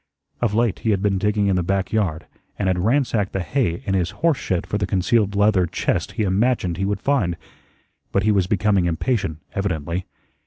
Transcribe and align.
Of 0.41 0.55
late 0.55 0.79
he 0.79 0.89
had 0.89 1.03
been 1.03 1.19
digging 1.19 1.45
in 1.45 1.55
the 1.55 1.61
back 1.61 1.91
yard 1.93 2.25
and 2.57 2.67
had 2.67 2.79
ransacked 2.79 3.33
the 3.33 3.43
hay 3.43 3.83
in 3.85 3.93
his 3.93 4.09
horse 4.25 4.39
shed 4.39 4.65
for 4.65 4.79
the 4.79 4.87
concealed 4.87 5.35
leather 5.35 5.67
chest 5.67 6.13
he 6.13 6.23
imagined 6.23 6.77
he 6.77 6.85
would 6.85 6.99
find. 7.01 7.37
But 8.11 8.23
he 8.23 8.31
was 8.31 8.47
becoming 8.47 8.85
impatient, 8.85 9.43
evidently. 9.53 10.07